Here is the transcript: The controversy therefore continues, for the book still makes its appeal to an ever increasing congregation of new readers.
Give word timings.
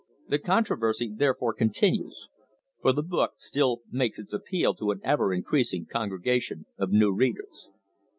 The 0.29 0.39
controversy 0.39 1.13
therefore 1.15 1.53
continues, 1.53 2.27
for 2.81 2.91
the 2.91 3.03
book 3.03 3.33
still 3.37 3.81
makes 3.91 4.17
its 4.17 4.33
appeal 4.33 4.73
to 4.77 4.89
an 4.89 4.99
ever 5.03 5.31
increasing 5.31 5.85
congregation 5.85 6.65
of 6.75 6.89
new 6.91 7.11
readers. 7.13 7.69